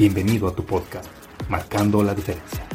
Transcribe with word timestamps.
Bienvenido 0.00 0.48
a 0.48 0.54
tu 0.54 0.64
podcast, 0.64 1.10
Marcando 1.50 2.02
la 2.02 2.14
Diferencia. 2.14 2.66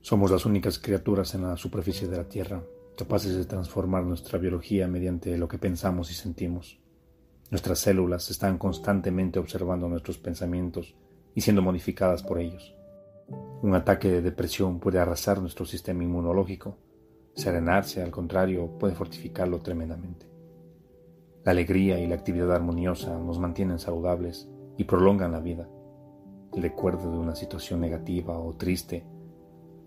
Somos 0.00 0.30
las 0.30 0.46
únicas 0.46 0.78
criaturas 0.78 1.34
en 1.34 1.42
la 1.42 1.58
superficie 1.58 2.08
de 2.08 2.16
la 2.16 2.26
Tierra 2.26 2.62
capaces 2.96 3.36
de 3.36 3.44
transformar 3.44 4.04
nuestra 4.04 4.38
biología 4.38 4.88
mediante 4.88 5.36
lo 5.36 5.46
que 5.46 5.58
pensamos 5.58 6.10
y 6.10 6.14
sentimos. 6.14 6.78
Nuestras 7.50 7.80
células 7.80 8.30
están 8.30 8.56
constantemente 8.56 9.38
observando 9.38 9.90
nuestros 9.90 10.16
pensamientos 10.16 10.94
y 11.34 11.42
siendo 11.42 11.60
modificadas 11.60 12.22
por 12.22 12.38
ellos. 12.38 12.75
Un 13.28 13.74
ataque 13.74 14.08
de 14.10 14.22
depresión 14.22 14.78
puede 14.78 14.98
arrasar 14.98 15.40
nuestro 15.40 15.66
sistema 15.66 16.04
inmunológico. 16.04 16.76
Serenarse, 17.34 18.02
al 18.02 18.10
contrario, 18.10 18.78
puede 18.78 18.94
fortificarlo 18.94 19.60
tremendamente. 19.60 20.26
La 21.44 21.52
alegría 21.52 21.98
y 21.98 22.06
la 22.06 22.14
actividad 22.16 22.52
armoniosa 22.54 23.18
nos 23.18 23.38
mantienen 23.38 23.78
saludables 23.78 24.48
y 24.76 24.84
prolongan 24.84 25.32
la 25.32 25.40
vida. 25.40 25.68
El 26.54 26.62
recuerdo 26.62 27.10
de 27.10 27.18
una 27.18 27.34
situación 27.34 27.80
negativa 27.80 28.38
o 28.38 28.54
triste 28.54 29.04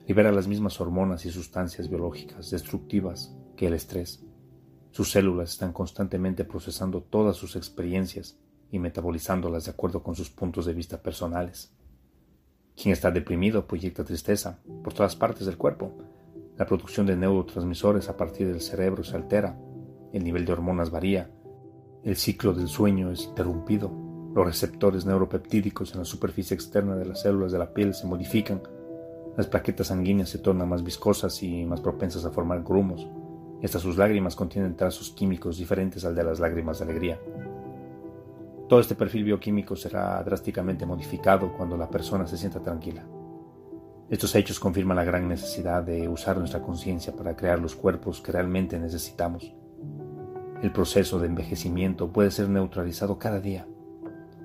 libera 0.08 0.32
las 0.32 0.48
mismas 0.48 0.82
hormonas 0.82 1.26
y 1.26 1.32
sustancias 1.32 1.90
biológicas 1.90 2.50
destructivas 2.50 3.36
que 3.56 3.68
el 3.68 3.74
estrés. 3.74 4.24
Sus 4.92 5.12
células 5.12 5.52
están 5.52 5.72
constantemente 5.72 6.46
procesando 6.46 7.04
todas 7.04 7.38
sus 7.38 7.56
experiencias 7.56 8.40
y 8.72 8.80
metabolizándolas 8.80 9.66
de 9.66 9.72
acuerdo 9.72 10.02
con 10.02 10.16
sus 10.16 10.30
puntos 10.30 10.66
de 10.66 10.74
vista 10.74 11.02
personales. 11.02 11.72
Quien 12.82 12.94
está 12.94 13.12
deprimido 13.12 13.68
proyecta 13.68 14.06
tristeza 14.06 14.60
por 14.86 14.94
todas 14.94 15.18
partes 15.18 15.46
del 15.46 15.58
cuerpo. 15.58 15.92
La 16.58 16.66
producción 16.66 17.06
de 17.06 17.18
neurotransmisores 17.18 18.08
a 18.08 18.16
partir 18.16 18.48
del 18.48 18.62
cerebro 18.62 19.04
se 19.04 19.18
altera, 19.18 19.60
el 20.14 20.24
nivel 20.24 20.46
de 20.46 20.54
hormonas 20.54 20.90
varía, 20.90 21.30
el 22.06 22.16
ciclo 22.16 22.54
del 22.54 22.70
sueño 22.70 23.12
es 23.12 23.26
interrumpido, 23.26 23.92
los 24.34 24.46
receptores 24.46 25.06
neuropeptídicos 25.06 25.92
en 25.92 26.00
la 26.00 26.06
superficie 26.06 26.56
externa 26.56 26.96
de 26.96 27.04
las 27.04 27.22
células 27.24 27.52
de 27.52 27.60
la 27.60 27.74
piel 27.74 27.94
se 27.94 28.08
modifican, 28.08 28.62
las 29.36 29.48
plaquetas 29.48 29.88
sanguíneas 29.88 30.30
se 30.30 30.38
tornan 30.38 30.70
más 30.70 30.82
viscosas 30.82 31.44
y 31.44 31.66
más 31.66 31.82
propensas 31.82 32.24
a 32.24 32.32
formar 32.32 32.64
grumos, 32.64 33.10
y 33.62 33.66
hasta 33.66 33.80
sus 33.80 33.98
lágrimas 33.98 34.38
contienen 34.38 34.78
trazos 34.78 35.12
químicos 35.12 35.58
diferentes 35.58 36.06
al 36.06 36.16
de 36.16 36.24
las 36.24 36.40
lágrimas 36.40 36.80
de 36.80 36.86
alegría. 36.86 37.20
Todo 38.70 38.82
este 38.82 38.94
perfil 38.94 39.24
bioquímico 39.24 39.76
será 39.76 40.22
drásticamente 40.24 40.86
modificado 40.86 41.52
cuando 41.58 41.76
la 41.76 41.90
persona 41.90 42.28
se 42.28 42.38
sienta 42.38 42.60
tranquila. 42.60 43.04
Estos 44.08 44.36
hechos 44.36 44.60
confirman 44.60 44.96
la 44.96 45.04
gran 45.04 45.28
necesidad 45.28 45.82
de 45.82 46.08
usar 46.08 46.38
nuestra 46.38 46.62
conciencia 46.62 47.16
para 47.16 47.36
crear 47.36 47.58
los 47.58 47.76
cuerpos 47.76 48.22
que 48.22 48.32
realmente 48.32 48.78
necesitamos. 48.78 49.52
El 50.62 50.72
proceso 50.72 51.18
de 51.18 51.26
envejecimiento 51.26 52.12
puede 52.12 52.30
ser 52.30 52.48
neutralizado 52.48 53.18
cada 53.18 53.40
día. 53.40 53.66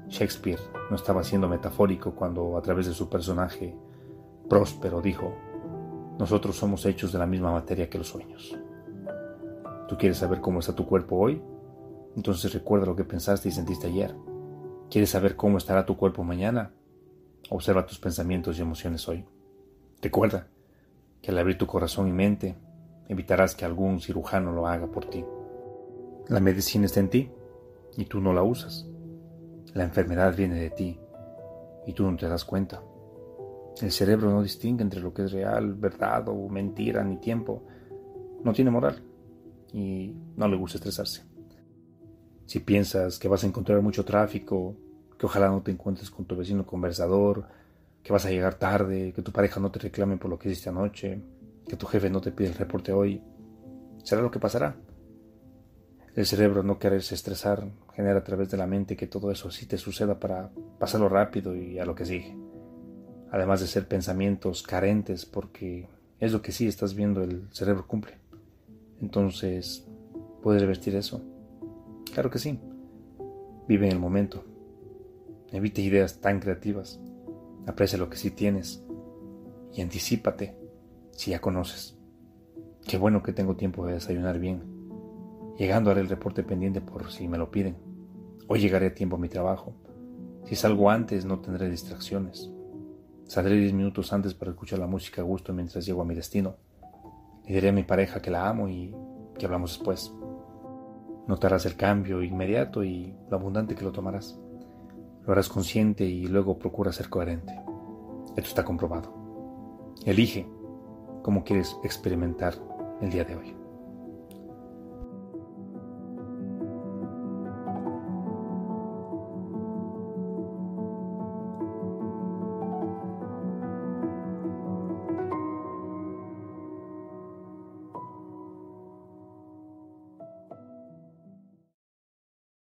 Shakespeare 0.09 0.61
no 0.89 0.97
estaba 0.97 1.23
siendo 1.23 1.47
metafórico 1.47 2.15
cuando 2.15 2.56
a 2.56 2.62
través 2.62 2.87
de 2.87 2.95
su 2.95 3.11
personaje 3.11 3.77
próspero 4.49 5.03
dijo, 5.03 5.35
nosotros 6.19 6.56
somos 6.56 6.87
hechos 6.87 7.12
de 7.12 7.19
la 7.19 7.27
misma 7.27 7.53
materia 7.53 7.91
que 7.91 7.99
los 7.99 8.09
sueños. 8.09 8.59
¿Tú 9.87 9.99
quieres 9.99 10.17
saber 10.17 10.41
cómo 10.41 10.61
está 10.61 10.75
tu 10.75 10.87
cuerpo 10.87 11.17
hoy? 11.17 11.43
Entonces 12.17 12.53
recuerda 12.53 12.87
lo 12.87 12.97
que 12.97 13.05
pensaste 13.05 13.49
y 13.49 13.53
sentiste 13.53 13.89
ayer. 13.89 14.15
¿Quieres 14.91 15.11
saber 15.11 15.37
cómo 15.37 15.59
estará 15.59 15.85
tu 15.85 15.97
cuerpo 15.97 16.23
mañana? 16.23 16.73
Observa 17.51 17.87
tus 17.87 17.99
pensamientos 17.99 18.59
y 18.59 18.63
emociones 18.63 19.09
hoy. 19.09 19.25
Recuerda 20.01 20.47
que 21.21 21.31
al 21.31 21.39
abrir 21.39 21.59
tu 21.59 21.67
corazón 21.67 22.09
y 22.09 22.13
mente, 22.13 22.57
evitarás 23.09 23.55
que 23.55 23.65
algún 23.65 24.01
cirujano 24.01 24.53
lo 24.53 24.67
haga 24.67 24.87
por 24.87 25.07
ti. 25.07 25.25
La 26.29 26.41
medicina 26.41 26.87
está 26.87 27.01
en 27.01 27.11
ti 27.11 27.31
y 27.97 28.05
tú 28.05 28.21
no 28.21 28.33
la 28.33 28.43
usas. 28.43 28.87
La 29.73 29.85
enfermedad 29.85 30.37
viene 30.37 30.61
de 30.61 30.71
ti 30.71 30.99
y 31.87 31.93
tú 31.93 32.11
no 32.11 32.17
te 32.17 32.29
das 32.29 32.45
cuenta. 32.45 32.83
El 33.81 33.91
cerebro 33.91 34.31
no 34.31 34.43
distingue 34.43 34.83
entre 34.83 35.01
lo 35.01 35.13
que 35.13 35.25
es 35.25 35.33
real, 35.33 35.75
verdad 35.75 36.29
o 36.29 36.49
mentira 36.49 37.03
ni 37.03 37.17
tiempo. 37.17 37.63
No 38.43 38.53
tiene 38.53 38.71
moral 38.71 39.03
y 39.73 40.15
no 40.37 40.47
le 40.47 40.57
gusta 40.57 40.79
estresarse. 40.79 41.34
Si 42.55 42.61
piensas 42.61 43.19
que 43.19 43.27
vas 43.27 43.43
a 43.43 43.49
encontrar 43.49 43.83
mucho 43.83 44.05
tráfico, 44.05 44.77
que 45.19 45.27
ojalá 45.27 45.49
no 45.49 45.63
te 45.63 45.73
encuentres 45.73 46.09
con 46.09 46.25
tu 46.25 46.37
vecino 46.37 46.65
conversador, 46.65 47.49
que 48.01 48.13
vas 48.13 48.27
a 48.27 48.31
llegar 48.31 48.55
tarde, 48.55 49.13
que 49.13 49.23
tu 49.23 49.33
pareja 49.33 49.59
no 49.59 49.73
te 49.73 49.81
reclame 49.81 50.19
por 50.19 50.31
lo 50.31 50.39
que 50.39 50.49
hiciste 50.49 50.69
anoche, 50.69 51.21
que 51.67 51.75
tu 51.75 51.87
jefe 51.87 52.11
no 52.11 52.21
te 52.21 52.31
pide 52.31 52.51
el 52.51 52.55
reporte 52.55 52.93
hoy, 52.93 53.21
será 54.05 54.23
lo 54.23 54.31
que 54.31 54.39
pasará. 54.39 54.77
El 56.15 56.27
cerebro 56.27 56.63
no 56.63 56.79
quererse 56.79 57.17
estresar 57.17 57.67
genera 57.93 58.21
a 58.21 58.25
través 58.25 58.49
de 58.53 58.57
la 58.57 58.69
mente 58.69 58.97
que 58.97 59.09
todo 59.09 59.33
eso 59.33 59.51
sí 59.51 59.67
te 59.67 59.77
suceda 59.77 60.21
para 60.21 60.53
pasarlo 60.79 61.09
rápido 61.09 61.57
y 61.57 61.81
a 61.81 61.85
lo 61.85 61.97
que 61.97 62.07
sigue. 62.07 62.37
Además 63.33 63.63
de 63.63 63.67
ser 63.67 63.89
pensamientos 63.89 64.63
carentes 64.63 65.27
porque 65.27 65.89
es 66.21 66.31
lo 66.33 66.41
que 66.41 66.53
sí 66.53 66.69
estás 66.69 66.95
viendo 66.95 67.21
el 67.25 67.49
cerebro 67.51 67.89
cumple. 67.89 68.17
Entonces, 69.01 69.85
¿puedes 70.41 70.63
revertir 70.63 70.95
eso? 70.95 71.34
Claro 72.15 72.31
que 72.31 72.39
sí. 72.39 72.61
Vive 73.67 73.87
en 73.87 73.93
el 73.93 73.99
momento. 73.99 74.45
Evite 75.51 75.83
ideas 75.83 76.21
tan 76.21 76.39
creativas. 76.39 77.01
Aprecia 77.67 77.99
lo 77.99 78.09
que 78.09 78.17
sí 78.17 78.31
tienes. 78.31 78.85
Y 79.73 79.81
anticípate 79.81 80.57
si 81.11 81.33
ya 81.33 81.41
conoces. 81.41 81.99
Qué 82.87 82.99
bueno 82.99 83.25
que 83.25 83.33
tengo 83.33 83.57
tiempo 83.57 83.85
de 83.85 83.95
desayunar 83.95 84.39
bien. 84.39 84.63
Llegando 85.59 85.91
haré 85.91 86.03
el 86.03 86.09
reporte 86.09 86.45
pendiente 86.45 86.81
por 86.81 87.11
si 87.11 87.27
me 87.27 87.37
lo 87.37 87.51
piden. 87.51 87.77
Hoy 88.47 88.61
llegaré 88.61 88.87
a 88.87 88.95
tiempo 88.95 89.17
a 89.17 89.19
mi 89.19 89.29
trabajo. 89.29 89.75
Si 90.45 90.55
salgo 90.55 90.91
antes 90.91 91.25
no 91.25 91.41
tendré 91.41 91.69
distracciones. 91.69 92.49
Saldré 93.27 93.57
diez 93.57 93.73
minutos 93.73 94.13
antes 94.13 94.35
para 94.35 94.53
escuchar 94.53 94.79
la 94.79 94.87
música 94.87 95.21
a 95.21 95.25
gusto 95.25 95.53
mientras 95.53 95.85
llego 95.85 96.03
a 96.03 96.05
mi 96.05 96.15
destino. 96.15 96.59
Le 97.44 97.55
diré 97.56 97.71
a 97.71 97.73
mi 97.73 97.83
pareja 97.83 98.23
que 98.23 98.31
la 98.31 98.49
amo 98.49 98.69
y 98.69 98.94
que 99.37 99.47
hablamos 99.47 99.77
después. 99.77 100.12
Notarás 101.26 101.65
el 101.67 101.76
cambio 101.76 102.23
inmediato 102.23 102.85
y 102.85 103.15
lo 103.31 103.37
abundante 103.37 103.75
que 103.75 103.85
lo 103.85 103.93
tomarás. 103.93 104.38
Lo 105.26 105.32
harás 105.32 105.49
consciente 105.49 106.05
y 106.05 106.26
luego 106.26 106.59
procura 106.59 106.93
ser 106.93 107.09
coherente. 107.09 107.55
Esto 108.37 108.49
está 108.49 108.65
comprobado. 108.65 109.12
Elige 110.05 110.47
cómo 111.23 111.44
quieres 111.44 111.76
experimentar 111.82 112.55
el 113.00 113.11
día 113.11 113.25
de 113.25 113.37
hoy. 113.37 113.63